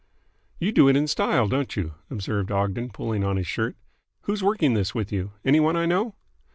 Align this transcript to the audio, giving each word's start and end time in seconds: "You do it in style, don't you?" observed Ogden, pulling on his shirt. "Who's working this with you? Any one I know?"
"You 0.57 0.71
do 0.71 0.87
it 0.89 0.95
in 0.95 1.05
style, 1.05 1.47
don't 1.47 1.75
you?" 1.77 1.93
observed 2.09 2.51
Ogden, 2.51 2.89
pulling 2.89 3.23
on 3.23 3.37
his 3.37 3.45
shirt. 3.45 3.77
"Who's 4.21 4.41
working 4.43 4.73
this 4.73 4.95
with 4.95 5.11
you? 5.11 5.33
Any 5.45 5.59
one 5.59 5.75
I 5.75 5.85
know?" 5.85 6.15